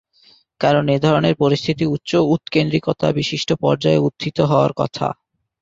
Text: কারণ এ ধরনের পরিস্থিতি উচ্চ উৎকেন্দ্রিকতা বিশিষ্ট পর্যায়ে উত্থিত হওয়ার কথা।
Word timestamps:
কারণ 0.61 0.85
এ 0.87 1.05
ধরনের 1.05 1.35
পরিস্থিতি 1.41 1.85
উচ্চ 1.87 2.11
উৎকেন্দ্রিকতা 2.33 3.07
বিশিষ্ট 3.19 3.49
পর্যায়ে 3.63 4.03
উত্থিত 4.07 4.37
হওয়ার 4.49 4.71
কথা। 4.77 5.07